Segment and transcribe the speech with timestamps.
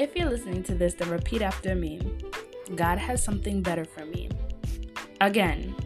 [0.00, 2.00] If you're listening to this, then repeat after me
[2.74, 4.30] God has something better for me.
[5.20, 5.76] Again,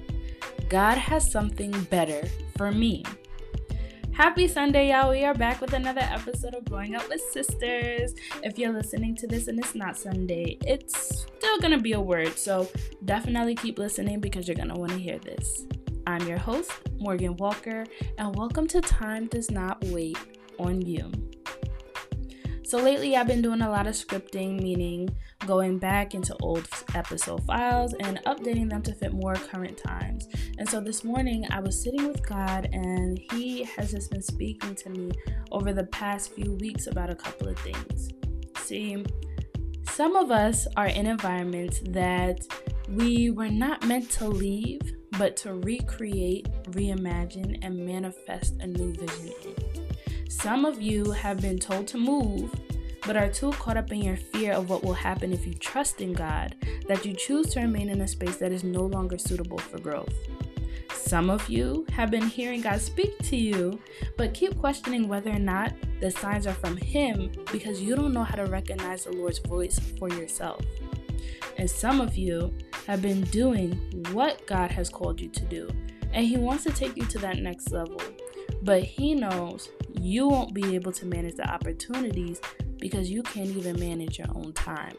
[0.68, 2.22] God has something better
[2.56, 3.02] for me.
[4.12, 5.10] Happy Sunday, y'all.
[5.10, 8.14] We are back with another episode of Growing Up with Sisters.
[8.44, 12.38] If you're listening to this and it's not Sunday, it's still gonna be a word.
[12.38, 12.68] So
[13.04, 15.66] definitely keep listening because you're gonna wanna hear this.
[16.06, 16.70] I'm your host,
[17.00, 17.84] Morgan Walker,
[18.18, 20.16] and welcome to Time Does Not Wait
[20.60, 21.10] on You.
[22.66, 25.14] So lately, I've been doing a lot of scripting, meaning
[25.46, 30.26] going back into old episode files and updating them to fit more current times.
[30.56, 34.74] And so this morning, I was sitting with God, and He has just been speaking
[34.76, 35.12] to me
[35.52, 38.08] over the past few weeks about a couple of things.
[38.60, 39.04] See,
[39.90, 42.40] some of us are in environments that
[42.88, 44.80] we were not meant to leave,
[45.18, 49.33] but to recreate, reimagine, and manifest a new vision.
[50.44, 52.54] Some of you have been told to move,
[53.06, 56.02] but are too caught up in your fear of what will happen if you trust
[56.02, 56.54] in God
[56.86, 60.12] that you choose to remain in a space that is no longer suitable for growth.
[60.92, 63.80] Some of you have been hearing God speak to you,
[64.18, 68.24] but keep questioning whether or not the signs are from Him because you don't know
[68.24, 70.60] how to recognize the Lord's voice for yourself.
[71.56, 72.54] And some of you
[72.86, 73.72] have been doing
[74.12, 75.70] what God has called you to do,
[76.12, 77.98] and He wants to take you to that next level.
[78.64, 79.68] But He knows
[80.00, 82.40] you won't be able to manage the opportunities
[82.78, 84.96] because you can't even manage your own time.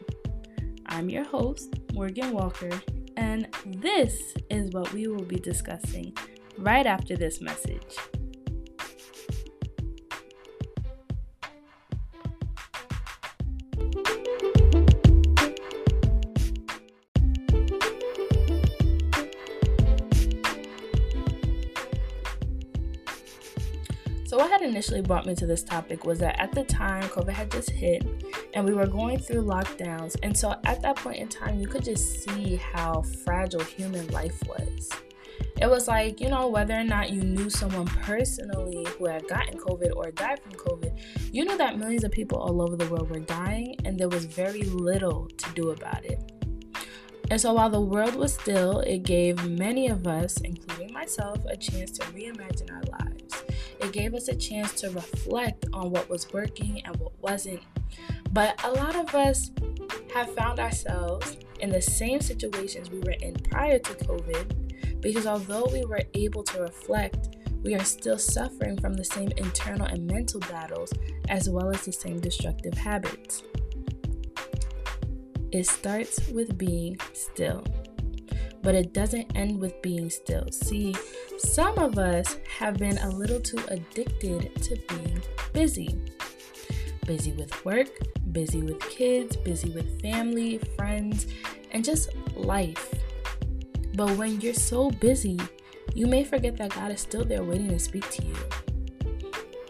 [0.86, 2.70] I'm your host, Morgan Walker,
[3.16, 6.16] and this is what we will be discussing
[6.56, 7.96] right after this message.
[24.76, 28.04] Initially brought me to this topic was that at the time, COVID had just hit
[28.52, 30.16] and we were going through lockdowns.
[30.22, 34.38] And so, at that point in time, you could just see how fragile human life
[34.46, 34.90] was.
[35.58, 39.58] It was like, you know, whether or not you knew someone personally who had gotten
[39.58, 41.00] COVID or died from COVID,
[41.32, 44.26] you knew that millions of people all over the world were dying and there was
[44.26, 46.20] very little to do about it.
[47.30, 51.56] And so while the world was still, it gave many of us, including myself, a
[51.56, 53.15] chance to reimagine our lives.
[53.80, 57.60] It gave us a chance to reflect on what was working and what wasn't.
[58.32, 59.50] But a lot of us
[60.14, 65.68] have found ourselves in the same situations we were in prior to COVID because although
[65.72, 70.40] we were able to reflect, we are still suffering from the same internal and mental
[70.40, 70.92] battles
[71.28, 73.42] as well as the same destructive habits.
[75.52, 77.64] It starts with being still,
[78.66, 80.44] but it doesn't end with being still.
[80.50, 80.92] See,
[81.38, 85.22] some of us have been a little too addicted to being
[85.52, 85.96] busy.
[87.06, 87.86] Busy with work,
[88.32, 91.28] busy with kids, busy with family, friends,
[91.70, 92.92] and just life.
[93.94, 95.38] But when you're so busy,
[95.94, 98.36] you may forget that God is still there waiting to speak to you.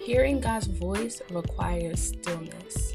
[0.00, 2.94] Hearing God's voice requires stillness.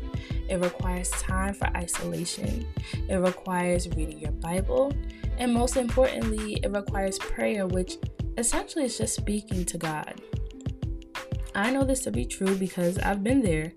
[0.50, 2.67] It requires time for isolation.
[3.07, 4.94] It requires reading your Bible.
[5.37, 7.97] And most importantly, it requires prayer, which
[8.37, 10.21] essentially is just speaking to God.
[11.55, 13.73] I know this to be true because I've been there.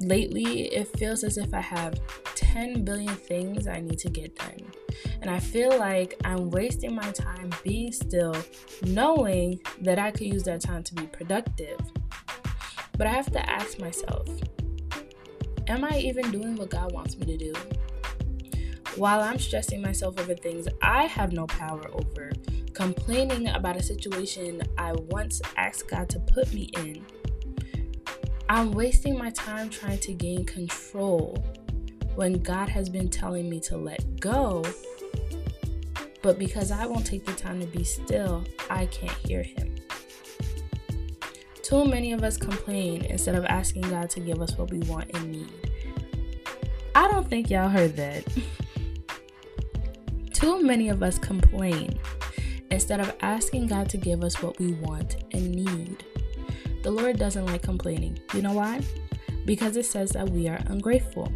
[0.00, 1.98] Lately, it feels as if I have
[2.34, 4.72] 10 billion things I need to get done.
[5.22, 8.36] And I feel like I'm wasting my time being still,
[8.82, 11.80] knowing that I could use that time to be productive.
[12.96, 14.28] But I have to ask myself,
[15.68, 17.52] Am I even doing what God wants me to do?
[18.96, 22.32] While I'm stressing myself over things I have no power over,
[22.72, 27.04] complaining about a situation I once asked God to put me in,
[28.48, 31.36] I'm wasting my time trying to gain control
[32.14, 34.64] when God has been telling me to let go.
[36.22, 39.74] But because I won't take the time to be still, I can't hear Him.
[41.62, 45.10] Too many of us complain instead of asking God to give us what we want
[45.12, 45.52] and need.
[46.94, 48.24] I don't think y'all heard that.
[50.36, 51.98] Too many of us complain
[52.70, 56.04] instead of asking God to give us what we want and need.
[56.82, 58.18] The Lord doesn't like complaining.
[58.34, 58.82] You know why?
[59.46, 61.32] Because it says that we are ungrateful.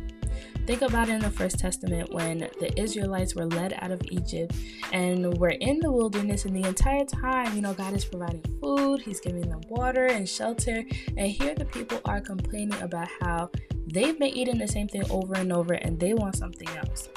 [0.67, 4.55] Think about it in the First Testament when the Israelites were led out of Egypt
[4.93, 9.01] and were in the wilderness, and the entire time, you know, God is providing food,
[9.01, 10.85] He's giving them water and shelter.
[11.17, 13.51] And here the people are complaining about how
[13.87, 17.09] they've been eating the same thing over and over and they want something else.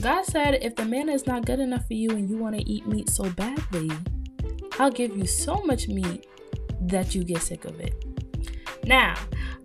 [0.00, 2.62] God said, if the manna is not good enough for you and you want to
[2.70, 3.90] eat meat so badly,
[4.78, 6.26] I'll give you so much meat
[6.82, 8.04] that you get sick of it.
[8.84, 9.16] Now,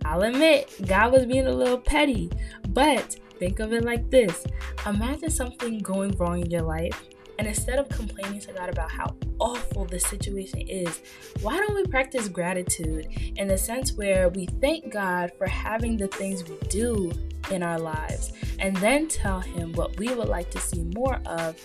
[0.04, 2.30] I'll admit, God was being a little petty,
[2.68, 4.44] but think of it like this
[4.86, 7.04] Imagine something going wrong in your life,
[7.38, 11.00] and instead of complaining to God about how awful the situation is,
[11.42, 16.08] why don't we practice gratitude in the sense where we thank God for having the
[16.08, 17.12] things we do
[17.50, 21.56] in our lives and then tell him what we would like to see more of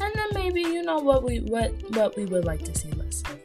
[0.00, 3.22] and then maybe you know what we what what we would like to see less
[3.22, 3.38] of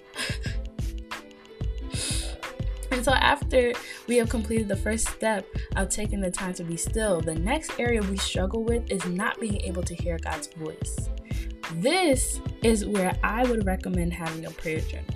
[2.92, 3.74] and so, after
[4.08, 7.80] we have completed the first step of taking the time to be still, the next
[7.80, 11.10] area we struggle with is not being able to hear God's voice.
[11.76, 15.13] This is where I would recommend having a prayer journal.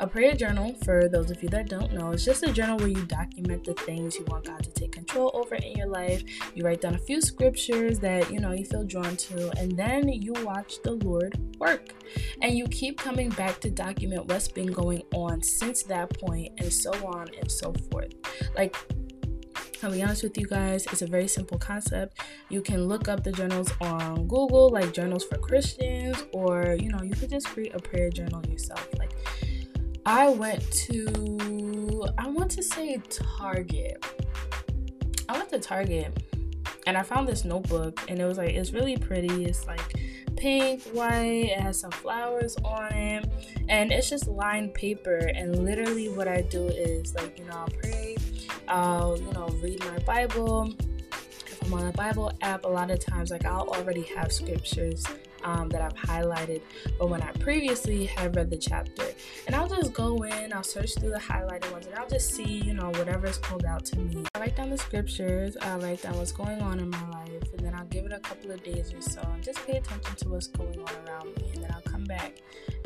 [0.00, 2.86] A prayer journal, for those of you that don't know, is just a journal where
[2.86, 6.22] you document the things you want God to take control over in your life.
[6.54, 10.08] You write down a few scriptures that you know you feel drawn to, and then
[10.08, 11.94] you watch the Lord work.
[12.42, 16.72] And you keep coming back to document what's been going on since that point, and
[16.72, 18.14] so on and so forth.
[18.54, 18.76] Like
[19.82, 22.18] I'll be honest with you guys, it's a very simple concept.
[22.48, 27.02] You can look up the journals on Google, like journals for Christians, or you know,
[27.02, 28.88] you could just create a prayer journal yourself.
[28.98, 29.12] Like
[30.10, 34.02] I went to, I want to say Target.
[35.28, 36.16] I went to Target
[36.86, 39.44] and I found this notebook and it was like, it's really pretty.
[39.44, 39.92] It's like
[40.38, 43.28] pink, white, it has some flowers on it,
[43.68, 45.18] and it's just lined paper.
[45.18, 48.16] And literally, what I do is like, you know, I'll pray,
[48.66, 50.72] I'll, you know, read my Bible.
[51.12, 55.04] If I'm on a Bible app, a lot of times, like, I'll already have scriptures
[55.44, 56.60] um, that I've highlighted,
[56.98, 59.04] but when I previously had read the chapter.
[59.46, 62.44] And I'll just go in, I'll search through the highlighted ones, and I'll just see,
[62.44, 64.24] you know, whatever's pulled out to me.
[64.34, 67.60] I write down the scriptures, I write down what's going on in my life, and
[67.60, 70.28] then I'll give it a couple of days or so and just pay attention to
[70.28, 71.50] what's going on around me.
[71.54, 72.34] And then I'll come back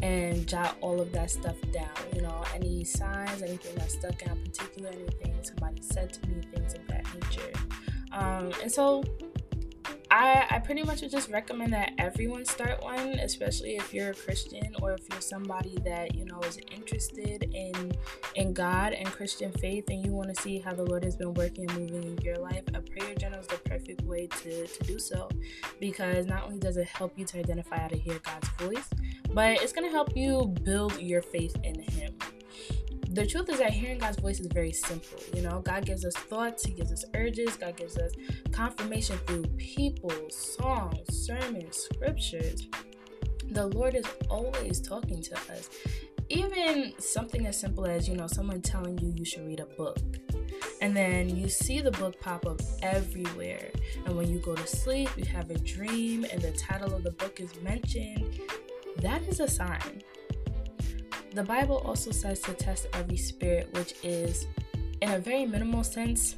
[0.02, 1.88] and jot all of that stuff down.
[2.14, 6.75] You know, any signs, anything that stuck out, particular, anything somebody said to me, things
[6.75, 7.52] of that nature.
[8.12, 9.02] Um, and so
[10.12, 14.14] I, I pretty much would just recommend that everyone start one, especially if you're a
[14.14, 17.93] Christian or if you're somebody that you know is interested in
[18.35, 21.32] in God and Christian faith, and you want to see how the Lord has been
[21.32, 22.62] working and moving in your life.
[22.75, 25.31] A prayer journal is the perfect way to to do so,
[25.81, 28.91] because not only does it help you to identify how to hear God's voice,
[29.32, 32.12] but it's gonna help you build your faith in Him
[33.14, 35.19] the truth is that hearing God's voice is very simple.
[35.35, 38.12] You know, God gives us thoughts, He gives us urges, God gives us
[38.53, 42.67] confirmation through people, songs, sermons, scriptures.
[43.50, 45.69] The Lord is always talking to us.
[46.31, 49.99] Even something as simple as, you know, someone telling you you should read a book.
[50.81, 53.70] And then you see the book pop up everywhere.
[54.06, 57.12] And when you go to sleep, you have a dream and the title of the
[57.12, 58.41] book is mentioned.
[58.99, 60.03] That is a sign
[61.34, 64.46] the Bible also says to test every spirit, which is,
[65.00, 66.34] in a very minimal sense,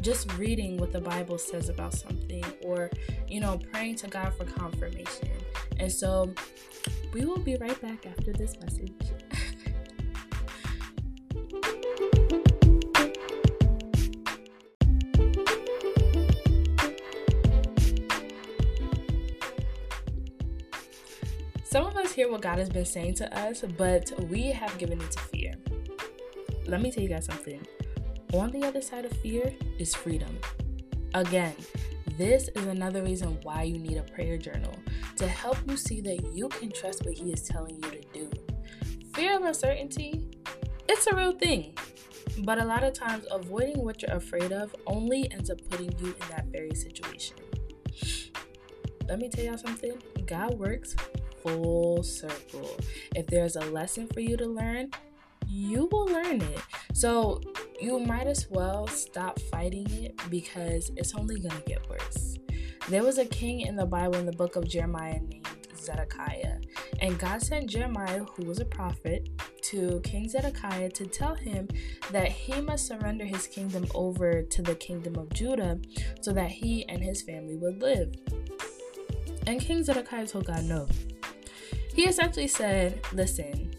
[0.00, 2.90] just reading what the Bible says about something or,
[3.28, 5.28] you know, praying to God for confirmation.
[5.78, 6.32] And so
[7.12, 8.92] we will be right back after this message.
[22.32, 25.52] What God has been saying to us, but we have given it to fear.
[26.66, 27.64] Let me tell you guys something.
[28.32, 30.38] On the other side of fear is freedom.
[31.12, 31.54] Again,
[32.16, 34.74] this is another reason why you need a prayer journal
[35.16, 38.30] to help you see that you can trust what He is telling you to do.
[39.14, 40.26] Fear of uncertainty,
[40.88, 41.74] it's a real thing.
[42.44, 46.06] But a lot of times, avoiding what you're afraid of only ends up putting you
[46.06, 47.36] in that very situation.
[49.06, 49.92] Let me tell y'all something
[50.24, 50.96] God works
[51.42, 52.76] full circle.
[53.14, 54.90] If there's a lesson for you to learn,
[55.46, 56.60] you will learn it.
[56.94, 57.40] So
[57.80, 62.38] you might as well stop fighting it because it's only going to get worse.
[62.88, 65.46] There was a king in the Bible in the book of Jeremiah named
[65.76, 66.58] Zedekiah,
[67.00, 69.28] and God sent Jeremiah, who was a prophet,
[69.62, 71.68] to King Zedekiah to tell him
[72.10, 75.78] that he must surrender his kingdom over to the kingdom of Judah
[76.20, 78.14] so that he and his family would live.
[79.46, 80.86] And King Zedekiah told God no.
[81.94, 83.74] He essentially said, Listen,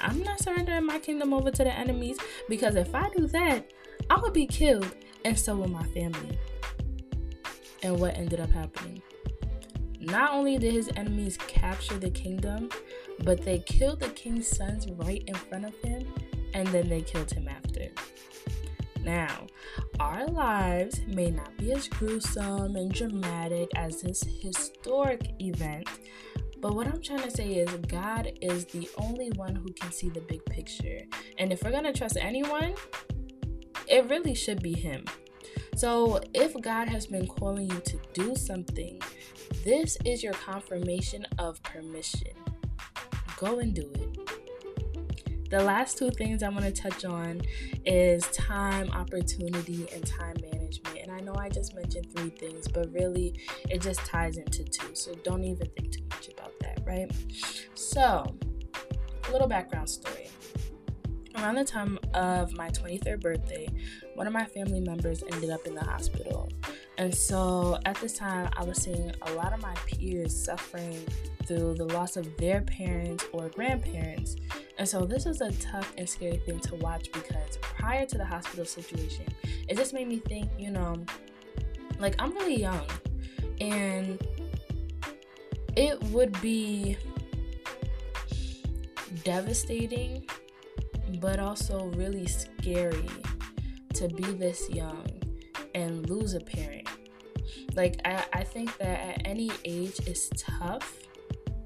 [0.00, 2.18] I'm not surrendering my kingdom over to the enemies
[2.48, 3.70] because if I do that,
[4.10, 4.94] I'm gonna be killed,
[5.24, 6.38] and so will my family.
[7.82, 9.02] And what ended up happening?
[10.00, 12.68] Not only did his enemies capture the kingdom,
[13.22, 16.06] but they killed the king's sons right in front of him,
[16.52, 17.88] and then they killed him after.
[19.02, 19.46] Now,
[20.00, 25.88] our lives may not be as gruesome and dramatic as this historic event,
[26.64, 30.08] But what I'm trying to say is, God is the only one who can see
[30.08, 31.02] the big picture.
[31.36, 32.74] And if we're going to trust anyone,
[33.86, 35.04] it really should be Him.
[35.76, 38.98] So if God has been calling you to do something,
[39.62, 42.32] this is your confirmation of permission.
[43.36, 45.50] Go and do it.
[45.50, 47.42] The last two things I want to touch on
[47.84, 50.96] is time, opportunity, and time management.
[51.02, 54.94] And I know I just mentioned three things, but really it just ties into two.
[54.94, 57.10] So don't even think too about that, right?
[57.74, 58.24] So,
[59.28, 60.30] a little background story
[61.36, 63.68] around the time of my 23rd birthday,
[64.14, 66.48] one of my family members ended up in the hospital.
[66.96, 71.04] And so at this time, I was seeing a lot of my peers suffering
[71.46, 74.36] through the loss of their parents or grandparents.
[74.78, 78.24] And so this was a tough and scary thing to watch because prior to the
[78.24, 79.26] hospital situation,
[79.68, 81.04] it just made me think, you know,
[81.98, 82.86] like I'm really young
[83.60, 84.24] and
[85.76, 86.96] it would be
[89.22, 90.26] devastating
[91.20, 93.08] but also really scary
[93.94, 95.06] to be this young
[95.74, 96.88] and lose a parent.
[97.74, 100.98] Like, I, I think that at any age it's tough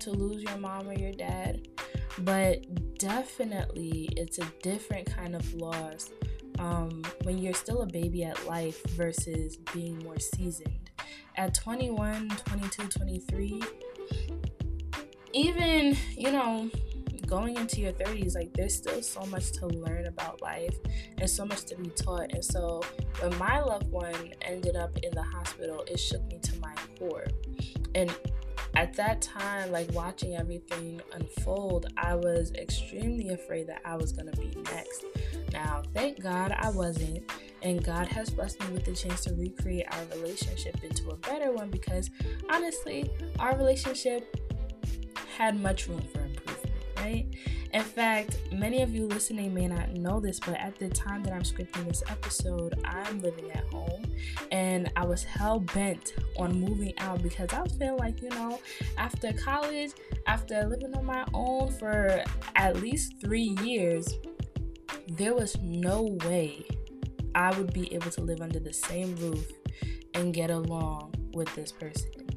[0.01, 1.69] to lose your mom or your dad,
[2.21, 6.11] but definitely it's a different kind of loss
[6.59, 10.91] um, when you're still a baby at life versus being more seasoned.
[11.37, 13.63] At 21, 22, 23,
[15.39, 16.71] even, you know,
[17.27, 20.77] going into your 30s, like there's still so much to learn about life
[21.19, 22.33] and so much to be taught.
[22.33, 22.83] And so
[23.21, 27.27] when my loved one ended up in the hospital, it shook me to my core.
[27.95, 28.15] And
[28.75, 34.31] at that time, like watching everything unfold, I was extremely afraid that I was going
[34.31, 35.05] to be next.
[35.53, 37.31] Now, thank God I wasn't.
[37.63, 41.53] And God has blessed me with the chance to recreate our relationship into a better
[41.53, 42.11] one because
[42.51, 44.48] honestly, our relationship
[45.39, 47.27] had much room for improvement, right?
[47.73, 51.33] In fact, many of you listening may not know this, but at the time that
[51.33, 54.03] I'm scripting this episode, I'm living at home
[54.51, 58.59] and I was hell bent on moving out because I was feeling like, you know,
[58.97, 59.93] after college,
[60.27, 62.25] after living on my own for
[62.57, 64.13] at least three years,
[65.07, 66.67] there was no way
[67.37, 69.47] I would be able to live under the same roof
[70.15, 72.28] and get along with this person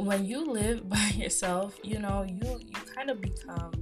[0.00, 3.72] when you live by yourself, you know, you you kind of become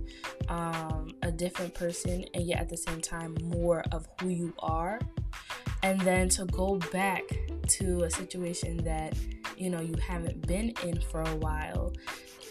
[0.48, 4.98] um, a different person, and yet at the same time more of who you are.
[5.82, 7.22] And then to go back
[7.68, 9.14] to a situation that
[9.56, 11.92] you know you haven't been in for a while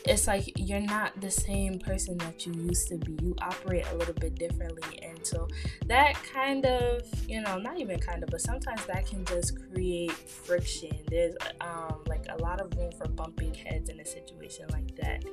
[0.07, 3.17] it's like you're not the same person that you used to be.
[3.21, 4.99] You operate a little bit differently.
[5.03, 5.47] And so
[5.87, 10.11] that kind of, you know, not even kind of, but sometimes that can just create
[10.11, 10.97] friction.
[11.09, 15.25] There's um, like a lot of room for bumping heads in a situation like that.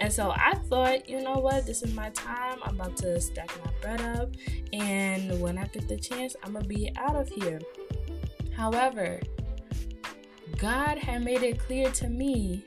[0.00, 2.58] And so I thought, you know what, this is my time.
[2.64, 4.30] I'm about to stack my bread up.
[4.72, 7.60] And when I get the chance, I'm going to be out of here.
[8.56, 9.20] However,
[10.58, 12.64] God had made it clear to me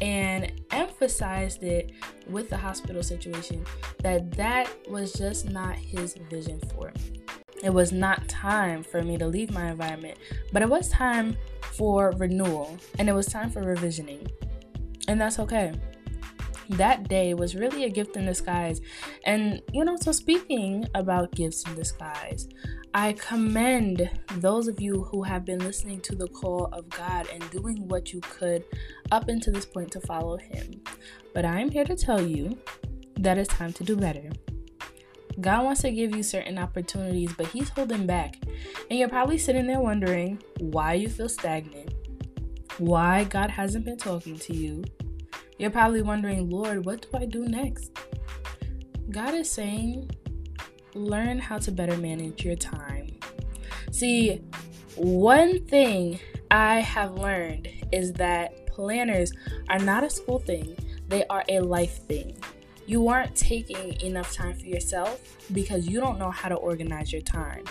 [0.00, 1.92] and emphasized it
[2.28, 3.64] with the hospital situation
[4.02, 7.22] that that was just not his vision for me.
[7.62, 10.18] It was not time for me to leave my environment,
[10.52, 14.30] but it was time for renewal and it was time for revisioning.
[15.08, 15.72] And that's okay.
[16.70, 18.80] That day was really a gift in disguise.
[19.24, 22.48] And, you know, so speaking about gifts in disguise,
[22.94, 27.48] I commend those of you who have been listening to the call of God and
[27.50, 28.64] doing what you could
[29.12, 30.80] up until this point to follow Him.
[31.34, 32.58] But I am here to tell you
[33.16, 34.30] that it's time to do better.
[35.40, 38.36] God wants to give you certain opportunities, but He's holding back.
[38.90, 41.94] And you're probably sitting there wondering why you feel stagnant,
[42.78, 44.82] why God hasn't been talking to you.
[45.58, 47.90] You're probably wondering, Lord, what do I do next?
[49.10, 50.08] God is saying,
[50.94, 53.18] learn how to better manage your time.
[53.90, 54.40] See,
[54.94, 59.32] one thing I have learned is that planners
[59.68, 60.76] are not a school thing,
[61.08, 62.36] they are a life thing.
[62.86, 67.20] You aren't taking enough time for yourself because you don't know how to organize your
[67.20, 67.64] time.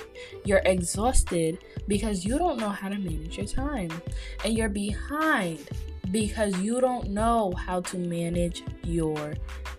[0.46, 3.90] You're exhausted because you don't know how to manage your time.
[4.46, 5.68] And you're behind
[6.12, 9.34] because you don't know how to manage your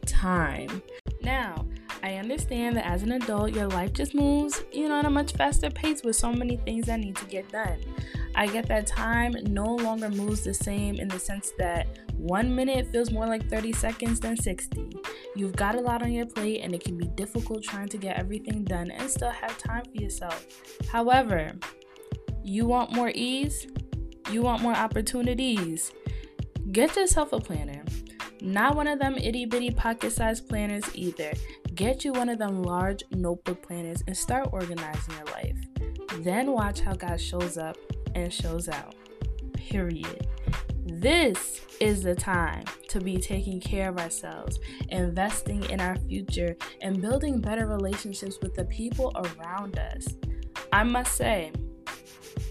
[0.07, 0.83] time.
[1.23, 1.67] Now,
[2.03, 5.33] I understand that as an adult, your life just moves, you know, at a much
[5.33, 7.79] faster pace with so many things that need to get done.
[8.35, 12.87] I get that time no longer moves the same in the sense that one minute
[12.93, 14.97] feels more like 30 seconds than 60.
[15.35, 18.17] You've got a lot on your plate, and it can be difficult trying to get
[18.17, 20.47] everything done and still have time for yourself.
[20.91, 21.53] However,
[22.45, 23.67] you want more ease,
[24.31, 25.93] you want more opportunities.
[26.73, 27.83] Get yourself a planner
[28.43, 31.33] Not one of them itty bitty pocket sized planners either.
[31.75, 35.57] Get you one of them large notebook planners and start organizing your life.
[36.19, 37.77] Then watch how God shows up
[38.15, 38.95] and shows out.
[39.55, 40.27] Period.
[40.85, 44.59] This is the time to be taking care of ourselves,
[44.89, 50.07] investing in our future, and building better relationships with the people around us.
[50.73, 51.53] I must say,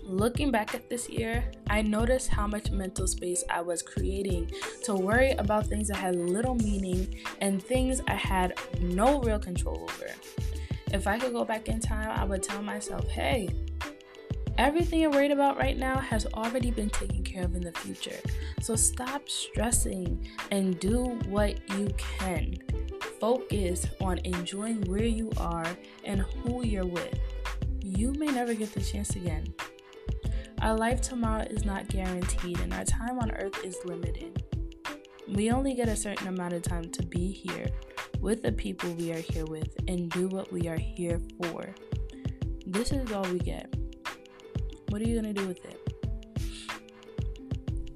[0.04, 4.52] looking back at this year, I noticed how much mental space I was creating
[4.84, 9.84] to worry about things that had little meaning and things I had no real control
[9.84, 10.12] over.
[10.94, 13.50] If I could go back in time, I would tell myself, hey,
[14.58, 18.18] Everything you're worried about right now has already been taken care of in the future.
[18.60, 22.58] So stop stressing and do what you can.
[23.20, 25.68] Focus on enjoying where you are
[26.06, 27.20] and who you're with.
[27.84, 29.54] You may never get the chance again.
[30.62, 34.44] Our life tomorrow is not guaranteed, and our time on earth is limited.
[35.28, 37.68] We only get a certain amount of time to be here
[38.20, 41.76] with the people we are here with and do what we are here for.
[42.66, 43.72] This is all we get.
[44.90, 45.87] What are you going to do with it?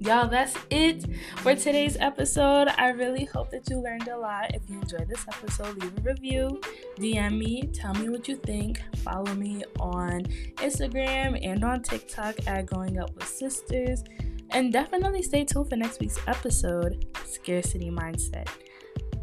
[0.04, 1.04] Y'all, that's it
[1.36, 2.66] for today's episode.
[2.76, 4.52] I really hope that you learned a lot.
[4.52, 6.60] If you enjoyed this episode, leave a review,
[6.98, 8.82] DM me, tell me what you think.
[8.96, 10.24] Follow me on
[10.56, 14.02] Instagram and on TikTok at Going Up with Sisters.
[14.50, 18.48] And definitely stay tuned for next week's episode Scarcity Mindset.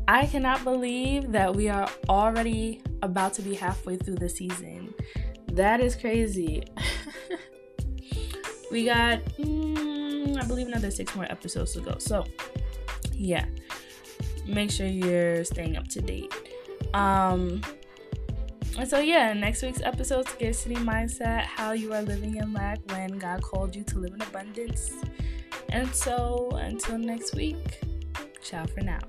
[0.07, 4.93] I cannot believe that we are already about to be halfway through the season.
[5.51, 6.63] That is crazy.
[8.71, 9.68] we got, mm,
[10.39, 11.95] I believe, another six more episodes to go.
[11.97, 12.25] So,
[13.13, 13.45] yeah,
[14.45, 16.33] make sure you're staying up to date.
[16.93, 17.61] Um,
[18.77, 23.17] and so, yeah, next week's episode, Scarcity Mindset How You Are Living in Lack When
[23.17, 24.91] God Called You to Live in Abundance.
[25.69, 27.81] And so, until next week,
[28.41, 28.99] ciao for now.